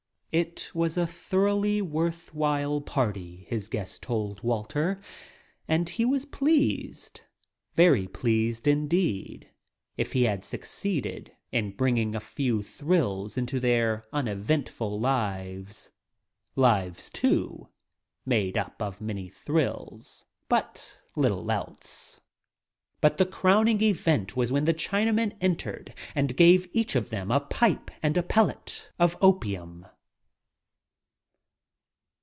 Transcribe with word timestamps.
It 0.33 0.71
was 0.73 0.95
thoroughly 0.95 1.79
a 1.79 1.83
worth 1.83 2.33
while 2.33 2.79
party, 2.79 3.43
his 3.49 3.67
guests 3.67 3.99
told 3.99 4.41
Walter, 4.41 5.01
and 5.67 5.89
he 5.89 6.05
was 6.05 6.23
pleased— 6.23 7.19
very 7.73 8.07
pleased, 8.07 8.65
indeed, 8.65 9.49
if 9.97 10.13
he 10.13 10.23
had 10.23 10.45
suc 10.45 10.61
ceeded 10.61 11.31
in 11.51 11.75
bringing 11.75 12.15
a 12.15 12.21
few 12.21 12.63
thrills 12.63 13.35
into 13.37 13.59
their 13.59 14.05
uneventful 14.13 14.97
lives— 15.01 15.91
lives, 16.55 17.09
too, 17.09 17.67
made 18.25 18.57
up 18.57 18.81
of 18.81 19.01
many 19.01 19.27
thrills, 19.27 20.23
but 20.47 20.97
little 21.13 21.51
else. 21.51 22.21
But 23.01 23.17
the 23.17 23.25
crowning 23.25 23.81
event 23.83 24.37
was 24.37 24.49
when 24.49 24.63
the 24.63 24.73
Chinaman 24.73 25.35
entered 25.41 25.93
and 26.15 26.37
gave 26.37 26.69
each 26.73 26.95
of 26.95 27.09
them 27.09 27.31
a 27.31 27.41
pipe 27.41 27.91
and 28.01 28.15
a 28.15 28.23
pellet 28.23 28.91
of 28.97 29.17
opium. 29.19 29.87